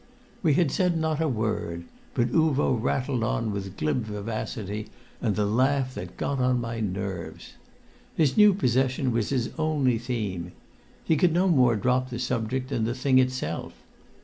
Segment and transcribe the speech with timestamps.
[0.41, 1.83] We had said not a word,
[2.15, 4.87] but Uvo rattled on with glib vivacity
[5.21, 7.53] and the laugh that got upon my nerves.
[8.15, 10.53] His new possession was his only theme.
[11.03, 13.73] He could no more drop the subject than the thing itself.